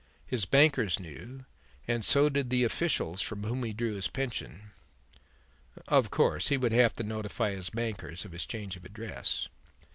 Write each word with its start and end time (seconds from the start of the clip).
His 0.25 0.45
bankers 0.45 0.99
knew 0.99 1.45
and 1.87 2.03
so 2.03 2.27
did 2.27 2.49
the 2.49 2.63
officials 2.63 3.21
from 3.21 3.43
whom 3.43 3.63
he 3.63 3.71
drew 3.71 3.93
his 3.93 4.07
pension." 4.07 4.71
"Of 5.87 6.09
course 6.09 6.47
he 6.47 6.57
would 6.57 6.71
have 6.73 6.95
to 6.95 7.03
notify 7.03 7.51
his 7.51 7.69
bankers 7.69 8.25
of 8.25 8.31
his 8.31 8.47
change 8.47 8.75
of 8.75 8.83
address." 8.83 9.47